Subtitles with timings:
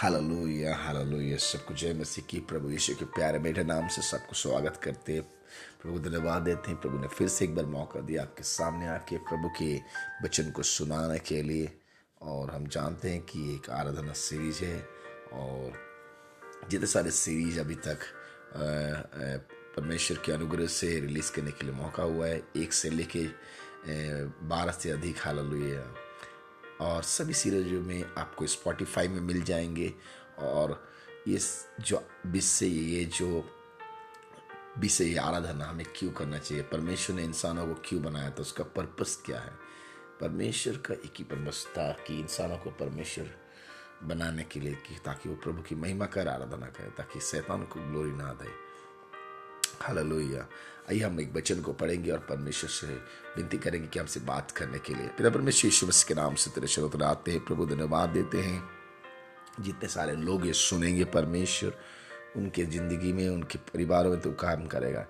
[0.00, 4.76] Hallelujah hallelujah सबको जय मसीह की प्रभु यीशु के प्यारे बेटे नाम से सबको स्वागत
[4.84, 5.20] करते
[5.82, 9.16] प्रभु धन्यवाद देते हैं। प्रभु ने फिर से एक बार मौका दिया आपके सामने आके
[9.28, 9.76] प्रभु के
[10.24, 11.68] वचन को सुनाने के लिए।
[12.22, 14.80] और हम जानते हैं कि एक आराधना सीरीज़ है
[15.36, 15.72] और
[16.70, 17.98] जितने सारे सीरीज़ अभी तक
[19.76, 23.26] परमेश्वर के अनुग्रह से रिलीज़ करने के लिए मौका हुआ है। एक से लेके
[24.48, 25.84] बारह से अधिक हालेलुया
[26.80, 29.94] और सभी सीरीजों में आपको स्पॉटिफाई में मिल जाएँगे।
[30.38, 30.90] और
[31.28, 31.38] ये
[31.80, 33.56] जो विषय ये जो
[34.78, 36.64] विषय आराधना हमें क्यों करना चाहिए?
[36.64, 38.40] परमेश्वर ने इंसानों को क्यों बनाया था?
[38.40, 39.52] उसका पर्पस क्या है?
[40.20, 43.30] परमेश्वर का एक ही पर्पस था कि इंसानों को परमेश्वर
[44.02, 47.80] बनाने के लिए कि ताकि वो प्रभु की महिमा कर आराधना करे, ताकि शैतान को
[47.80, 48.69] ग्लोरी ना दे।
[49.82, 50.48] हालेलुया।
[50.90, 52.86] आइए हम एक वचन को पढ़ेंगे और परमेश्वर से
[53.36, 56.50] विनती करेंगे कि हमसे बात करने के लिए। पिता परमेश्वर यीशु मसीह के नाम से
[56.50, 58.68] तेरे शरोत आते हैं, प्रभु धन्यवाद देते हैं।
[59.60, 61.74] जितने सारे लोग ये सुनेंगे परमेश्वर,
[62.36, 65.06] उनके ज़िंदगी में, उनके परिवारों में तो काम करेगा।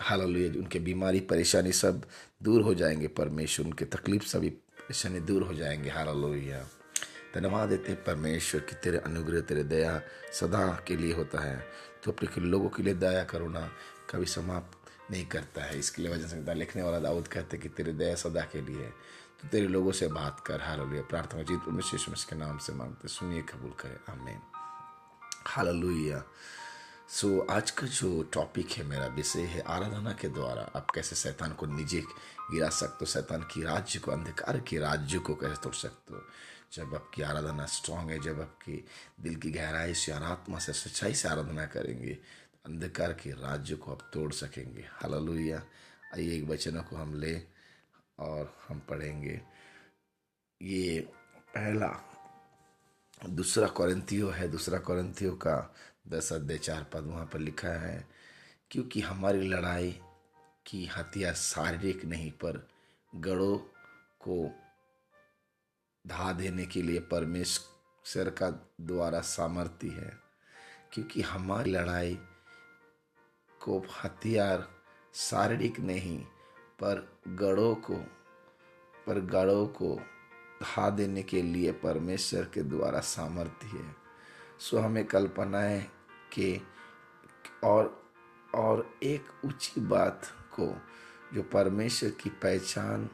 [0.00, 2.06] हालेलुया, उनके बीमारी, परेशानी सब
[2.42, 6.68] दूर हो जाएँगे परमेश्वर, उनके तकलीफ़ सभी परेशानी दूर हो जाएँगे। हालेलुया।
[7.34, 11.66] धन्यवाद देते हैं परमेश्वर की तेरे अनुग्रह, तेरे दया सदा के लिए होता है।
[12.04, 13.68] तो अपने लोगों के लिए दया करुणा
[14.10, 17.92] कभी समाप्त नहीं करता है। इसके लिए वजह से लिखने वाला दाऊद कहते कि तेरे
[17.92, 18.88] दया सदा के लिए
[19.40, 23.08] तो तेरे लोगों से बात कर हालेलुया। प्रार्थना जीत परमेश्वर यीशु के नाम से मांगते
[23.08, 24.40] सुनिए कबूल करे। आमीन।
[25.46, 26.22] हालेलुया।
[27.08, 31.16] सो so, आज का जो टॉपिक है मेरा विषय है आराधना के द्वारा। आप कैसे
[31.16, 32.00] शैतान को नीचे
[32.52, 36.20] गिरा सकते हो शैतान की राज्य को अंधकार के राज्य को कैसे तोड़ सकते हो।
[36.74, 38.84] जब आपकी आराधना स्ट्रांग है, जब आपकी
[39.20, 43.92] दिल की गहराई से आत्मा से सच्चाई से आराधना करेंगे तो अंधकार के राज्य को
[43.92, 45.62] आप तोड़ सकेंगे। हालेलुया
[46.14, 47.34] आइए, एक वचनों को हम ले
[48.18, 49.40] और हम पढ़ेंगे।
[50.60, 51.00] ये
[51.54, 51.88] पहला,
[53.22, 55.74] दूसरा कौरंतियो है, दूसरा कौरंतियो का
[56.08, 58.06] दस अध्याय चार पद वहाँ पर लिखा है,
[58.70, 59.90] क्योंकि हमारी लड़ाई
[60.66, 62.66] की हथियार शारीरिक नहीं, पर
[63.12, 63.56] गढ़ों
[64.20, 64.36] को
[66.06, 68.50] धा देने के लिए परमेश्वर का
[68.80, 70.18] द्वारा सामर्थ्य है,
[70.92, 72.18] क्योंकि हमारी लड़ाई
[73.62, 74.68] को हथियार,
[75.14, 76.18] शारीरिक नहीं,
[76.80, 77.94] पर गढ़ों को,
[79.06, 80.00] पर गढ़ों को
[80.62, 83.96] धा देने के लिए परमेश्वर के द्वारा सामर्थ्य है।
[84.58, 85.86] सो हमें कल्पनाएँ
[86.32, 86.60] के
[87.64, 88.04] और
[88.54, 90.22] और एक ऊँची बात
[90.60, 90.76] को
[91.34, 93.10] जो परमेश्वर की पहचान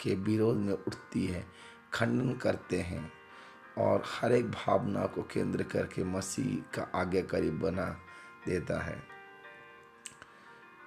[0.00, 1.46] के विरोध में उठती है
[1.94, 3.12] खंडन करते हैं
[3.78, 7.86] और हर एक भावना को केंद्र करके मसीह का आज्ञाकारी बना
[8.46, 8.98] देता है।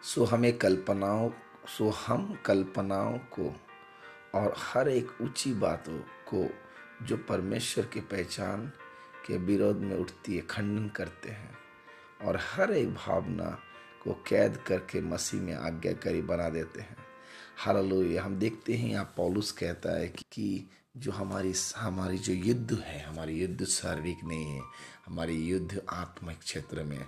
[0.04, 1.30] सो हमें कल्पनाओं,
[1.68, 3.56] सो हम कल्पनाओं को
[4.36, 5.98] और हर एक ऊँची बातों
[6.34, 6.50] को
[7.06, 8.72] जो परमेश्वर की पहचान
[9.28, 11.58] के विरोध में उठती है, खंडन करते हैं
[12.26, 13.60] और हर एक भावना
[14.04, 16.98] को कैद करके मसीह में आज्ञाकारी बना देते हैं।
[17.58, 23.04] हालेलुया। हम देखते हैं यहाँ पॉलुस कहता है कि जो हमारी हमारी जो युद्ध है,
[23.04, 24.62] हमारी युद्ध शारीरिक नहीं है,
[25.06, 27.06] हमारी युद्ध आत्मिक क्षेत्र में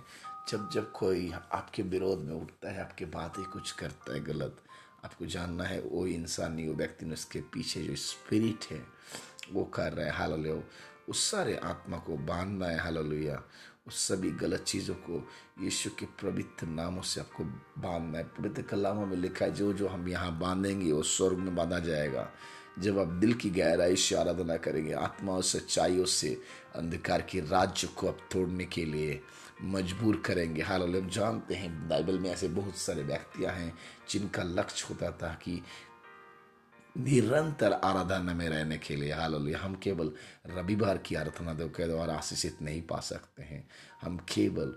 [0.48, 4.56] जब जब कोई आपके विरोध में उठता है, आपके बातें कुछ करता है गलत,
[5.04, 8.86] आपको जानना है, वो इंसान नहीं, वो व्यक्ति ने उसके पीछे जो स्पिरिट है,
[9.52, 10.62] वो कर रहा है, हालेलुया।
[11.08, 13.42] उस सारे आत्मा को बांधना है, हालेलुया।
[13.88, 15.28] उस सभी गलत चीज़ों को
[15.60, 17.44] यीशु के पवित्र नामों से आपको
[17.82, 21.54] बांधना है। पवित्र कलामों में लिखा है, जो जो हम यहाँ बांधेंगे, वो स्वर्ग में
[21.54, 22.32] बांधा जाएगा।
[22.78, 26.36] जब आप दिल की गहराई से आराधना करेंगे, आत्मा और सच्चाइयों से
[26.76, 29.20] अंधकार के राज्य को आप तोड़ने के लिए
[29.62, 33.72] मजबूर करेंगे। हाल हम जानते हैं, बाइबल में ऐसे बहुत सारे व्यक्तियाँ हैं
[34.10, 35.62] जिनका लक्ष्य होता था कि
[36.96, 40.12] निरंतर आराधना में रहने के लिए। हाल हम केवल
[40.46, 43.68] रविवार की आराधना के द्वारा आशीषित नहीं पा सकते हैं।
[44.02, 44.74] हम केवल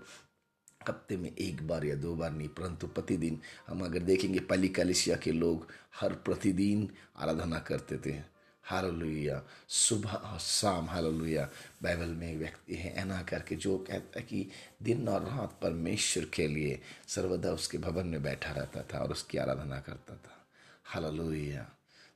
[0.88, 5.16] हफ़्ते में एक बार या दो बार नहीं, परंतु प्रतिदिन हम अगर देखेंगे पली कलिसिया
[5.16, 5.66] के लोग
[6.00, 8.18] हर प्रतिदिन आराधना करते थे।
[8.64, 11.48] हालेलुया। सुबह और शाम, हालेलुया।
[11.82, 14.50] बाइबल में व्यक्ति है, ऐना करके जो कहता है कि
[14.82, 19.38] दिन और रात परमेश्वर के लिए सर्वदा उसके भवन में बैठा रहता था और उसकी
[19.38, 20.46] आराधना करता था।
[20.84, 21.68] हालेलुया।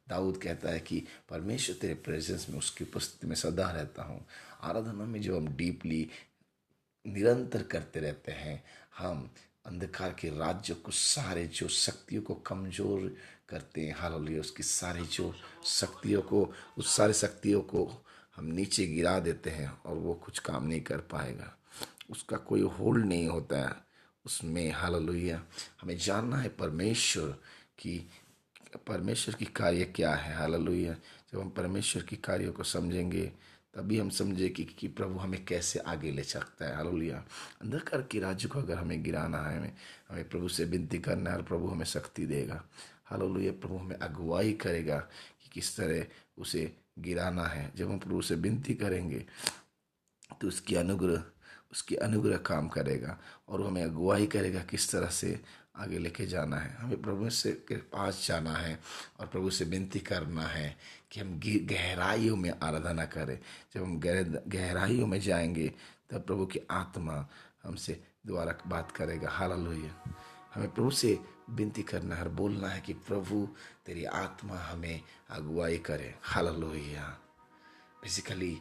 [0.09, 4.27] दाऊद कहता है कि परमेश्वर तेरे प्रेजेंस में उसकी उपस्थिति में सदा रहता हूँ।
[4.63, 6.09] आराधना में जो हम डीपली
[7.07, 8.65] निरंतर करते रहते हैं।
[8.99, 9.31] हम
[9.67, 13.17] अंधकार के राज्य को सारे जो शक्तियों को कमज़ोर
[13.49, 15.35] करते हैं, हालेलुया, उसकी सारी जो
[15.65, 18.05] शक्तियों को, उस सारी शक्तियों को
[18.37, 21.57] हम नीचे गिरा देते हैं और वो कुछ काम नहीं कर पाएगा।
[22.11, 23.85] उसका कोई होल्ड नहीं होता है।
[24.27, 25.43] उसमें, हालेलुया,
[25.81, 27.29] हमें जानना है परमेश्वर
[27.79, 28.11] की
[28.87, 30.93] परमेश्वर की कार्य क्या है, हालेलुया।
[31.33, 33.33] जब हम परमेश्वर की कार्यों को समझेंगे
[33.75, 37.25] तभी हम समझे कि, कि प्रभु हमें कैसे आगे ले सकता है। हालेलुया।
[37.63, 39.75] अंधकार के राज्य को अगर हमें गिराना है हमें
[40.11, 42.65] हमें प्रभु से विनती करना है और प्रभु हमें शक्ति देगा।
[43.05, 44.99] हालेलुया। प्रभु हमें अगुवाई करेगा
[45.43, 46.07] कि किस तरह
[46.39, 49.27] उसे गिराना है। जब हम प्रभु से विनती करेंगे
[50.41, 51.25] तो उसकी अनुग्रह
[51.73, 53.19] उसकी अनुग्रह काम करेगा
[53.49, 55.41] और हमें अगुवाई करेगा किस तरह से
[55.77, 58.81] आगे लेके जाना है। हमें प्रभु से के पास जाना है
[59.21, 60.77] और प्रभु से विनती करना है
[61.11, 63.39] कि हम गहराइयों में आराधना करें।
[63.75, 64.01] जब हम
[64.49, 65.75] गहराइयों में जाएँगे,
[66.11, 67.29] तब प्रभु की आत्मा
[67.65, 69.51] हमसे दोबारा बात करेगा। हाल
[70.55, 71.19] हमें प्रभु से
[71.51, 73.49] विनती करना है बोलना है कि प्रभु,
[73.87, 75.01] तेरी आत्मा हमें
[75.31, 78.61] अगुवाई करे। हाल बेसिकली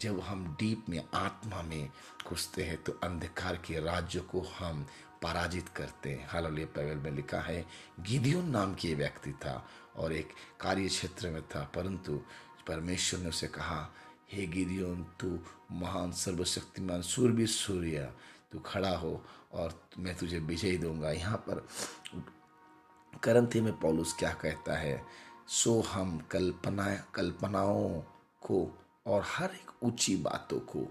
[0.00, 1.90] जब हम डीप में आत्मा में
[2.28, 4.86] घुसते हैं तो अंधकार के राज्य को हम
[5.24, 7.64] पराजित करते हैं। हालाँकि पैवल में लिखा है,
[8.00, 9.66] गिदियोन नाम की व्यक्ति था
[9.96, 10.28] और एक
[10.60, 12.20] कार्य क्षेत्र में था, परंतु
[12.68, 13.92] परमेश्वर ने उसे कहा,
[14.32, 15.38] हे गिदियोन, तू
[15.72, 18.12] महान, सर्वशक्तिमान सूर्य सूर्य,
[18.52, 21.66] तू खड़ा हो और मैं तुझे विजय दूँगा। यहाँ पर
[23.22, 25.02] करंथी में पॉलुस क्या कहता है,
[25.48, 28.00] सो हम कल्पना, कल्पनाओं
[28.40, 30.86] को और हर एक ऊँची बातों को,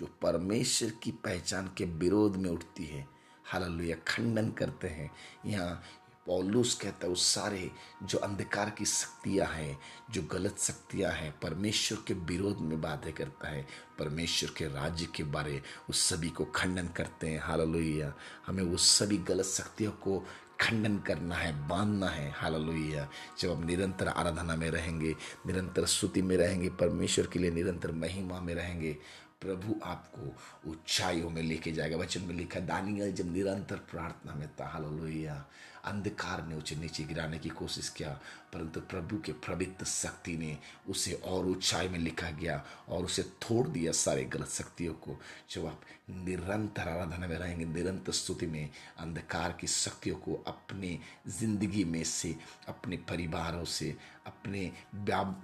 [0.00, 3.17] जो परमेश्वर की पहचान के विरोध में उठती है
[3.52, 5.10] हालेलुया, खंडन करते हैं।
[5.46, 5.82] यहाँ
[6.26, 7.70] पौलुस कहता है, उस सारे
[8.02, 9.78] जो अंधकार की शक्तियाँ हैं,
[10.10, 13.66] जो गलत शक्तियाँ हैं, परमेश्वर के विरोध में बातें करता है,
[13.98, 18.14] परमेश्वर के राज्य के बारे, उस सभी को खंडन करते हैं। हालेलुया,
[18.46, 20.26] हमें उस सभी गलत शक्तियों को
[20.60, 23.08] खंडन करना है, बांधना है। हालेलुया,
[23.38, 25.14] जब हम निरंतर आराधना में रहेंगे,
[25.46, 28.96] निरंतर स्तुति में रहेंगे, परमेश्वर के लिए निरंतर महिमा में रहेंगे
[29.40, 30.36] प्रभु आपको
[30.70, 35.44] ऊंचाइयों में लेके जाएगा। वचन में लिखा दानियल जब निरंतर प्रार्थना में था, हालेलुया।
[35.88, 38.18] अंधकार ने उसे नीचे गिराने की कोशिश किया,
[38.52, 40.56] परंतु प्रभु के प्रवृत्त शक्ति ने
[40.88, 45.16] उसे और ऊंचाई में लिखा गया और उसे तोड़ दिया सारे गलत शक्तियों को।
[45.50, 45.80] जब आप
[46.10, 50.98] निरंतर आराधना में रहेंगे, निरंतर स्तुति में, अंधकार की शक्तियों को अपने
[51.30, 52.34] ज़िंदगी में से,
[52.68, 53.96] अपने परिवारों से,
[54.26, 54.70] अपने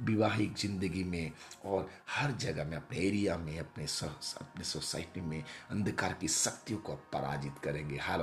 [0.02, 1.30] विवाहिक ज़िंदगी में
[1.64, 6.94] और हर जगह में, अपने एरिया में, अपने अपने सोसाइटी में, अंधकार की शक्तियों को
[7.12, 8.20] पराजित करेंगे। हाल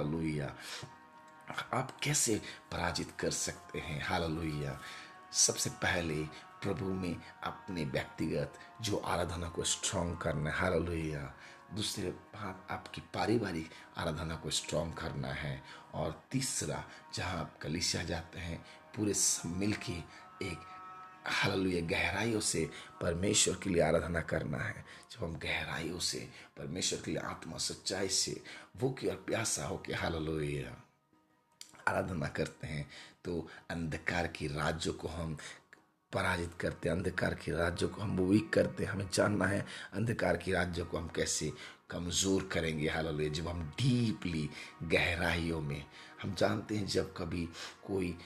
[1.52, 4.06] आप कैसे पराजित कर सकते हैं?
[4.06, 4.82] हालेलुया।
[5.34, 6.24] सबसे पहले
[6.62, 11.38] प्रभु में अपने व्यक्तिगत जो आराधना को स्ट्रांग करना है। हालेलुया।
[11.74, 15.64] दूसरे बात, आपकी पारिवारिक आराधना को स्ट्रांग करना है।
[15.94, 16.84] और तीसरा,
[17.14, 18.66] जहाँ आप कलिसिया जाते हैं,
[18.96, 19.14] पूरे
[19.46, 19.94] मिल के
[20.46, 20.60] एक,
[21.28, 22.70] हालेलुया, गहराइयों से
[23.02, 28.10] परमेश्वर के लिए आराधना करना है। जब हम गहराइयों से परमेश्वर के लिए आत्मा सच्चाई
[28.10, 28.44] से,
[28.78, 30.81] वो की और प्यासा हो के हालेलुया।
[31.88, 32.88] आराधना करते हैं
[33.26, 35.38] तो अंधकार की राज्यों को हम
[36.14, 40.38] पराजित करते हैं, अंधकार के राज्यों को हम वीक करते हैं, हमें जानना है अंधकार
[40.38, 41.52] के राज्यों को हम कैसे
[41.90, 44.50] कमज़ोर करेंगे हाल जब हम डीपली
[44.84, 45.84] गहराइयों में,
[46.22, 47.48] हम जानते हैं जब कभी
[47.88, 48.18] कोई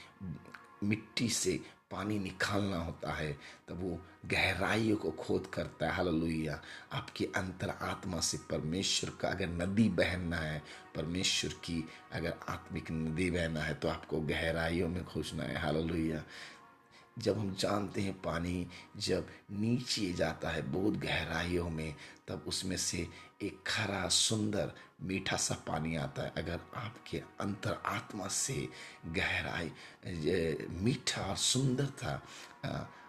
[0.84, 1.60] मिट्टी से
[1.90, 3.32] पानी निकालना होता है,
[3.68, 6.62] तब वो गहराइयों को खोद करता है। हालेलुया।
[6.92, 10.62] आपकी अंतर आत्मा से परमेश्वर का अगर नदी बहनना है,
[10.94, 16.22] परमेश्वर की अगर आत्मिक नदी बहना है तो आपको गहराइयों में खोजना है। हालेलुया।
[17.18, 18.66] जब हम जानते हैं पानी
[18.96, 21.94] जब नीचे जाता है बहुत गहराइयों में,
[22.28, 23.06] तब उसमें से
[23.42, 28.68] एक खरा, सुंदर, मीठा सा पानी आता है। अगर आपके अंतर आत्मा से
[29.06, 29.72] गहराई
[30.82, 32.22] मीठा और सुंदर था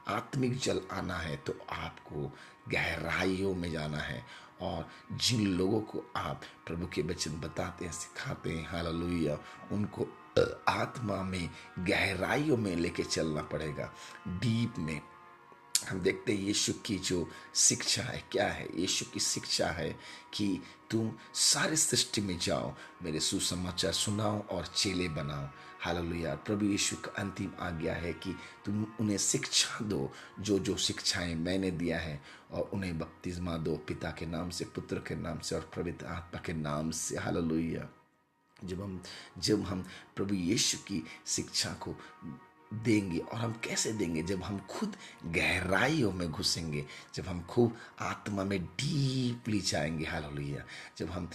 [0.07, 2.31] आत्मिक जल आना है तो आपको
[2.69, 4.23] गहराइयों में जाना है।
[4.61, 9.37] और जिन लोगों को आप प्रभु के वचन बताते हैं, सिखाते हैं, हालेलुया,
[9.71, 10.07] उनको
[10.67, 13.93] आत्मा में गहराइयों में लेके चलना पड़ेगा।
[14.27, 15.01] डीप में।
[15.89, 18.81] हम देखते हैं यीशु की जो शिक्षा है, क्या है?
[18.81, 19.99] यीशु की शिक्षा है
[20.33, 26.95] कि तुम सारे सृष्टि में जाओ, मेरे सुसमाचार सुनाओ और चेले बनाओ। हालेलुया। प्रभु यीशु
[26.95, 32.23] का अंतिम आज्ञा है कि तुम उन्हें शिक्षा दो जो जो शिक्षाएँ मैंने दिया है,
[32.51, 36.41] और उन्हें बपतिस्मा दो, पिता के नाम से, पुत्र के नाम से और पवित्र आत्मा
[36.45, 37.96] के नाम से। हालेलुया।
[38.63, 39.03] जब हम
[39.37, 39.85] जब हम
[40.15, 41.95] प्रभु यीशु की शिक्षा को
[42.73, 44.23] देंगे और हम कैसे देंगे?
[44.23, 44.95] जब हम खुद
[45.25, 46.85] गहराइयों में घुसेंगे,
[47.15, 50.63] जब हम खूब आत्मा में डीपली जाएँगे हाल
[50.97, 51.29] जब हम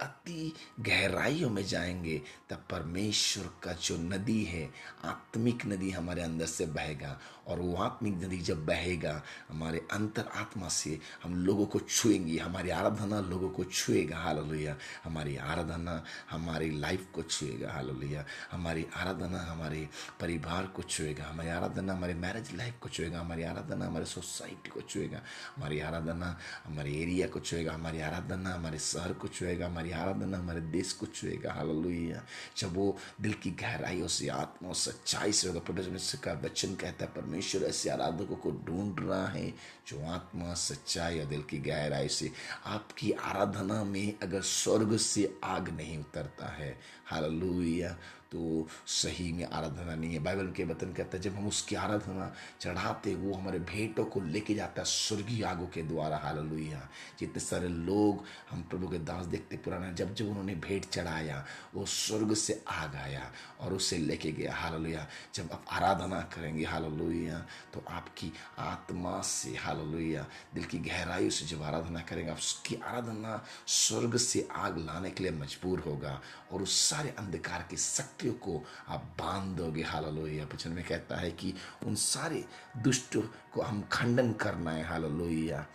[0.00, 4.70] अति गहराइयों में जाएँगे, तब परमेश्वर का जो नदी है,
[5.04, 10.68] आत्मिक नदी हमारे अंदर से बहेगा और वो आत्मिक नदी जब बहेगा, हमारे अंतर आत्मा
[10.68, 17.06] से हम लोगों को छुएँगी, हमारी आराधना लोगों को छुएगा, हालेलुया। हमारी आराधना हमारी लाइफ
[17.14, 19.88] को छुएगा हाल हालेलुया। हमारी आराधना हमारे
[20.20, 24.80] परिवार को छुएगा, हमारी आराधना हमारे मैरिज लाइफ को छुएगा, हमारी आराधना हमारे सोसाइटी को
[24.80, 25.22] छुएगा,
[25.56, 30.60] हमारी आराधना हमारे एरिया को छुएगा, हमारी आराधना हमारे शहर को छुएगा, हमारी आराधना हमारे
[30.60, 32.24] देश को छुएगा। हालेलुया।
[32.56, 37.04] जब वो दिल की गहराइयों से आत्मा और सच्चाई से होगा परमेश्वर का वचन कहता
[37.04, 39.50] है, परमेश्वर ऐसे आराधकों को ढूंढ रहा है
[39.88, 42.32] जो आत्मा, सच्चाई और दिल की गहराई से
[42.66, 47.96] आपकी आराधना में अगर स्वर्ग से आग नहीं उतरता है। हालेलुया।
[48.32, 52.32] तो सही में आराधना नहीं है। बाइबल के वतन कहता है, जब हम उसकी आराधना
[52.60, 56.88] चढ़ाते, वो हमारे भेंटों को लेके जाता है स्वर्गीय आगों के द्वारा। हाल हालेलुया।
[57.20, 61.44] जितने सारे लोग हम प्रभु के दास देखते पुराना, जब जब उन्होंने भेंट चढ़ाया,
[61.74, 66.64] वो स्वर्ग से आग आया और उसे लेके गया। हाल हालेलुया। जब आप आराधना करेंगे
[66.64, 67.38] हाल हालेलुया
[67.74, 72.74] तो आपकी आत्मा से हाल हालेलुया, दिल की गहराई से जब आराधना करेंगे, आप उसकी
[72.76, 76.20] आराधना स्वर्ग से आग लाने के लिए मजबूर होगा
[76.52, 77.76] और उस सारे अंधकार की
[78.20, 81.54] शक्तियों को आप बाँध दोगे, हालेलुया। वचन में कहता है कि
[81.86, 82.44] उन सारे
[82.76, 83.16] दुष्ट
[83.52, 85.66] को हम खंडन करना है, हालेलुया।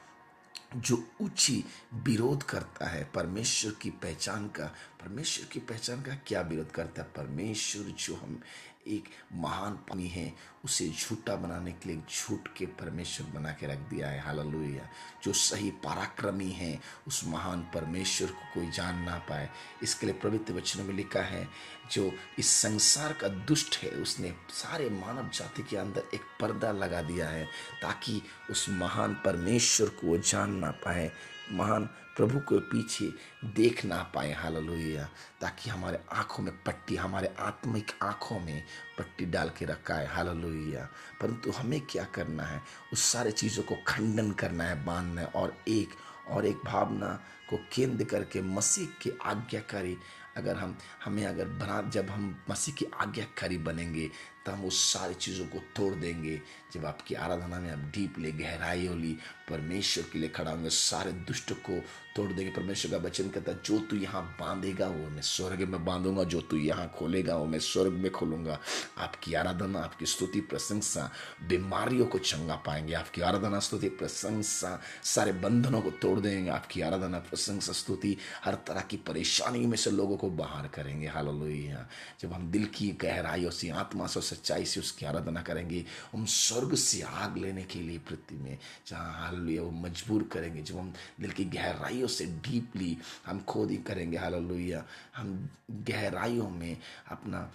[0.76, 4.66] जो ऊँची विरोध करता है, परमेश्वर की पहचान का,
[5.02, 7.08] परमेश्वर की पहचान का क्या विरोध करता है?
[7.16, 8.42] परमेश्वर जो हम
[8.88, 13.78] एक महान पानी है, उसे झूठा बनाने के लिए झूठ के परमेश्वर बना के रख
[13.78, 14.90] दिया है। हालेलुया।
[15.24, 19.50] जो सही पराक्रमी है, उस महान परमेश्वर को कोई जान ना पाए।
[19.84, 21.50] इसके लिए पवित्र वचनों में लिखा है,
[21.92, 27.02] जो इस संसार का दुष्ट है, उसने सारे मानव जाति के अंदर एक पर्दा लगा
[27.02, 27.46] दिया है,
[27.82, 31.12] ताकि उस महान परमेश्वर को वो जान ना पाए।
[31.52, 33.14] महान प्रभु के पीछे
[33.46, 35.10] देख ना पाए। हालेलुया।
[35.42, 38.64] ताकि हमारे आँखों में पट्टी, हमारे आत्मिक आँखों में
[38.98, 40.90] पट्टी डाल के रखा है हालेलुया।
[41.22, 42.62] परंतु हमें क्या करना है?
[42.94, 45.90] उस सारे चीज़ों को खंडन करना है, बांधना है और एक
[46.28, 49.98] और एक भावना को केंद्र करके मसीह के आज्ञाकारी
[50.38, 54.12] अगर हम, हमें अगर बना, जब हम मसीह की आज्ञाकारी बनेंगे
[54.46, 56.42] तो हम उस सारी चीज़ों को तोड़ देंगे
[56.74, 59.18] जब आपकी आराधना में आप डीपली गहराई होली,
[59.50, 61.82] परमेश्वर के लिए खड़ा होंगे, सारे दुष्ट को
[62.16, 65.86] तोड़ देंगे। परमेश्वर का वचन कहता है, जो तू यहाँ बांधेगा, वो मैं स्वर्ग में
[65.86, 68.60] बांधूँगा। जो तू यहाँ खोलेगा, वो मैं स्वर्ग में खोलूँगा।
[68.98, 71.12] आपकी आराधना, आपकी स्तुति, प्रशंसा,
[71.48, 77.20] बीमारियों को चंगा पाएँगे। आपकी आराधना, स्तुति, प्रशंसा, सारे बंधनों को तोड़ देंगे। आपकी आराधना,
[77.20, 82.52] प्रशंसा, स्तुति, हर तरह की परेशानी में से लोगों को बाहर करेंगे। हालेलुया। जब हम
[82.52, 87.38] दिल की गहराइयों से, आत्मा से सच्चाई से उसकी आराधना करेंगे, हम स्वर्ग से आग
[87.38, 92.08] लेने के लिए पृथ्वी में जहाँ हालेलुया वो मजबूर करेंगे, जब हम दिल की गहराइयों
[92.08, 94.84] से डीपली हम खोद करेंगे, हालेलुया।
[95.16, 96.78] हम गहराइयों में
[97.12, 97.50] अपना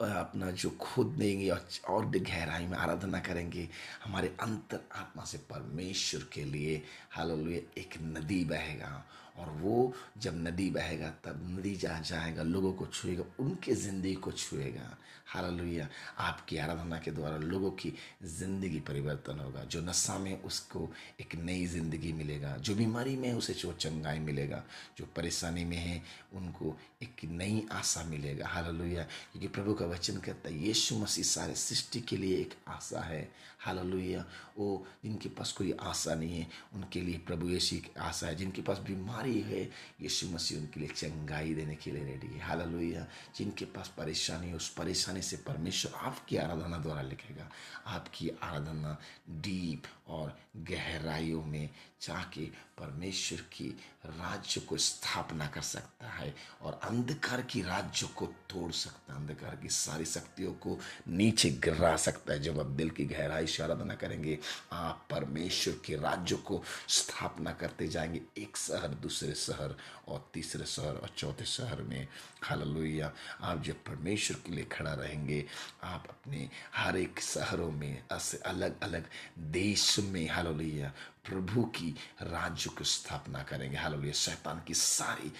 [0.00, 1.48] अपना जो खुद देंगे
[1.88, 3.68] और भी गहराई में आराधना करेंगे,
[4.04, 9.04] हमारे अंतर आत्मा से परमेश्वर के लिए, हालेलुया, एक नदी बहेगा।
[9.38, 14.32] और वो जब नदी बहेगा, तब नदी जहाँ जाएगा, लोगों को छुएगा, उनके ज़िंदगी को
[14.32, 17.92] छुएगा। हालेलुया। आपकी आराधना के द्वारा लोगों की
[18.24, 23.54] ज़िंदगी परिवर्तन होगा। जो नशा में उसको एक नई ज़िंदगी मिलेगा, जो बीमारी में उसे
[23.54, 24.64] जो चंगाई मिलेगा,
[24.98, 26.02] जो परेशानी में है,
[26.34, 31.54] उनको एक नई आशा मिलेगा। हालेलुया। क्योंकि प्रभु का वचन कहता है, यीशु मसीह सारे
[31.54, 33.32] सृष्टि के लिए एक आशा है।
[33.68, 34.24] हालेलुया।
[34.58, 38.62] वो जिनके पास कोई आशा नहीं है, उनके लिए प्रभु यीशु की आशा है। जिनके
[38.62, 39.62] पास बीमारी है,
[40.00, 43.06] यीशु मसीह उनके लिए चंगाई देने के लिए रेडी है। हालेलुया।
[43.36, 47.50] जिनके पास परेशानी है, उस परेशानी से परमेश्वर आपकी आराधना द्वारा लिखेगा।
[47.86, 48.98] आपकी आराधना
[49.30, 51.70] डीप और गहराइयों में
[52.02, 53.68] जाके परमेश्वर की
[54.06, 59.56] राज्य को स्थापना कर सकता है और अंधकार की राज्य को तोड़ सकता है। अंधकार
[59.56, 64.38] की सारी शक्तियों को नीचे गिरा सकता है। जब आप दिल की गहराई आराधना करेंगे।
[64.72, 69.76] आप परमेश्वर के राज्य को स्थापना करते जाएँगे। एक शहर, दूसरे शहर
[70.08, 72.08] और तीसरे शहर और चौथे शहर में
[72.44, 75.44] हालेलुया। आप जब परमेश्वर के लिए खड़ा रहेंगे,
[75.84, 78.02] आप अपने हर एक शहरों में
[78.46, 79.06] अलग अलग
[79.38, 80.92] देश में, हालेलुया,
[81.24, 85.32] प्रभु की राज्य की स्थापना करेंगे। हालेलुया, शैतान की सारी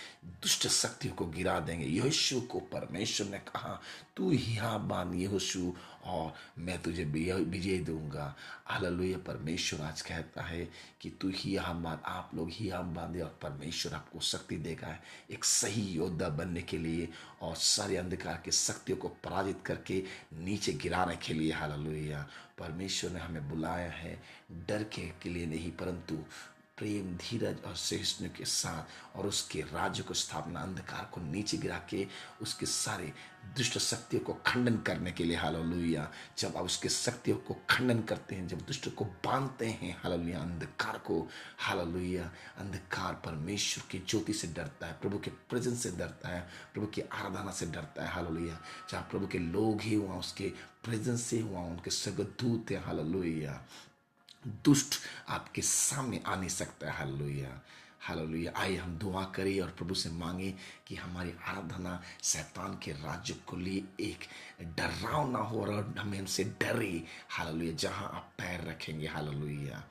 [0.42, 3.80] दुष्ट शक्तियों को गिरा देंगे। यीशु को परमेश्वर ने कहा,
[4.16, 5.72] तू यहाँ बाँध यीशु
[6.04, 8.34] और मैं तुझे विजय दूँगा।
[8.66, 10.68] हालेलुया, परमेश्वर आज कहता है
[11.00, 14.96] कि तू ही बाँध आप लोग ही हम बांधे और परमेश्वर आपको शक्ति देगा।
[15.30, 16.87] एक सही योद्धा बनने के लिए
[17.42, 20.04] और सारे अंधकार की शक्तियों को पराजित करके
[20.34, 21.70] नीचे गिराने के लिए हाल
[22.58, 24.22] परमेश्वर ने हमें बुलाया है,
[24.68, 26.16] डर के लिए नहीं, परंतु
[26.78, 31.82] प्रेम धीरज और सहिष्णु के साथ और उसके राज्य को स्थापना, अंधकार को नीचे गिरा
[31.90, 32.06] के
[32.42, 33.12] उसके सारे
[33.56, 38.34] दुष्ट शक्तियों को खंडन करने के लिए। हालेलुया। जब आप उसके शक्तियों को खंडन करते
[38.34, 44.48] हैं, जब दुष्ट को बांधते हैं, हालेलुया, अंधकार को, हालेलुया। अंधकार परमेश्वर की ज्योति से
[44.48, 48.60] डरता है, प्रभु के प्रजन से डरता है, प्रभु की आराधना से डरता है। हालेलुया।
[48.90, 50.52] जहाँ प्रभु के लोग ही हुआ, उसके
[50.84, 53.64] प्रेजेंस से हुआ, उनके सगदूत है। हालेलुया।
[54.46, 57.60] दुष्ट आपके सामने आ नहीं सकता है। हालेलुया।
[58.00, 60.54] हालेलुया। आइए हम दुआ करें और प्रभु से मांगे
[60.86, 64.18] कि हमारी आराधना शैतान के राज्य को लिए एक
[64.62, 69.84] डरावना हो और हमें उनसे डरे। हालेलुया। जहाँ आप पैर रखेंगे। हालेलुया।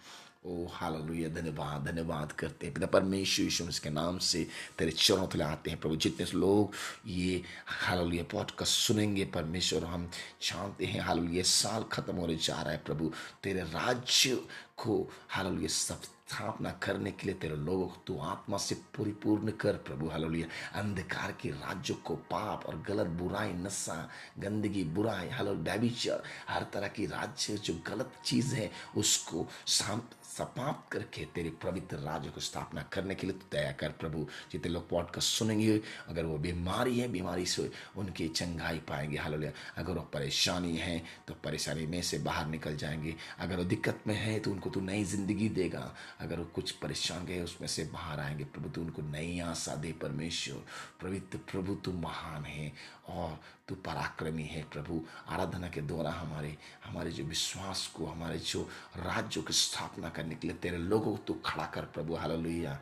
[0.48, 5.27] ओ हालेलुया धन्यवाद धन्यवाद करते हैं। पिता परमेश्वर यीशु मसीह के नाम से तेरे चरणों
[5.27, 6.72] तले आते हैं। प्रभु, जितने लोग
[7.08, 10.12] ये हालेलुया पॉडकास्ट सुनेंगे परमेश्वर, हम
[10.42, 13.12] जानते हैं हालेलुया साल खत्म होने जा रहा है। प्रभु,
[13.44, 14.36] तेरे राज्य
[14.77, 19.74] को हालेलुया सब स्थापना करने के लिए तेरे लोगों को तू आत्मा से परिपूर्ण कर,
[19.77, 20.48] प्रभु, हलोलिया।
[20.79, 26.88] अंधकार के राज्य को पाप और गलत, बुराई, नशा, गंदगी, बुराई हलो डैबिचर हर तरह
[26.88, 33.15] की राज्य, जो गलत चीज़ है, उसको समाप्त करके तेरे पवित्र राज्य को स्थापना करने
[33.15, 37.46] के लिए तू तैयार कर, प्रभु। जितने लोग पॉडकास्ट सुनेंगे, अगर वो बीमारी है, बीमारी
[37.46, 42.75] से उनकी चंगाई पाएँगे, हालेलुया। अगर वो परेशानी है तो परेशानी में से बाहर निकल
[42.77, 46.71] जाएँगे। अगर वो दिक्कत में है तो उनको तू नई ज़िंदगी देगा। अगर वो कुछ
[46.71, 50.65] परेशान गए, उसमें से बाहर आएँगे। प्रभु, तू उनको नई आशा दे, परमेश्वर।
[51.01, 52.74] पवित्र प्रभु, तू महान है
[53.07, 58.69] और तू पराक्रमी है प्रभु। आराधना के द्वारा हमारे हमारे जो विश्वास को, हमारे जो
[58.97, 62.79] राज्यों की स्थापना करने के लिए तेरे लोगों को तू खड़ा कर प्रभु। हालेलुया।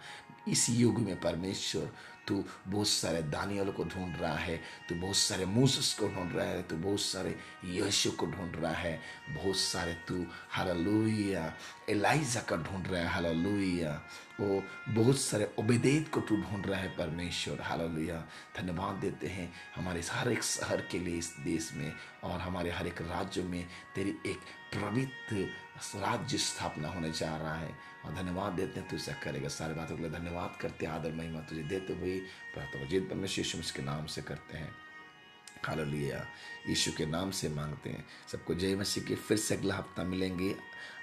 [0.47, 1.91] इस युग में परमेश्वर
[2.27, 6.45] तू बहुत सारे दानियल को ढूंढ रहा है, तू बहुत सारे मूसस को ढूंढ रहा
[6.45, 11.53] है, तू बहुत सारे यशु को ढूंढ रहा है, बहुत सारे तू, हालेलुया
[11.89, 14.01] एलाइजा का ढूंढ रहा है, हालेलुया।
[14.39, 18.23] वो बहुत सारे उबेदेद को तू ढूंढ रहा है, परमेश्वर, हालेलुया।
[18.57, 22.87] धन्यवाद देते हैं हमारे हर एक शहर के लिए इस देश में और हमारे हर
[22.87, 24.39] एक राज्य में तेरी एक
[24.75, 27.73] पवित्र राज्य स्थापना होने जा रहा है।
[28.05, 31.13] और धन्यवाद देते हैं तू ऐसा करेगा सारे बातों के लिए। धन्यवाद करते हैं, आदर
[31.13, 32.17] महिमा तुझे देते हुए।
[32.53, 34.73] प्रार्थना जीत परमेश्वर यीशु के नाम से करते हैं।
[35.67, 36.17] लिया
[36.67, 40.53] यीशु के नाम से मांगते हैं। सबको जय मसीह के फिर से अगला हफ़्ता मिलेंगे।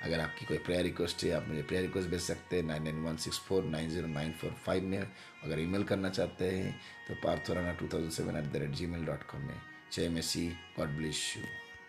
[0.02, 3.02] अगर आपकी कोई प्रेयर रिक्वेस्ट है, आप मुझे प्रेयर रिक्वेस्ट भेज सकते हैं nine nine
[3.04, 6.72] one six four nine zero nine four five में। अगर ईमेल करना चाहते हैं
[7.08, 9.60] तो Parthorana two thousand seven at the rate Gmail dot com में।
[9.92, 11.42] जय मसीह। God bless you